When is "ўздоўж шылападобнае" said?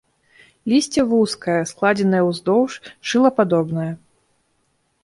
2.31-3.89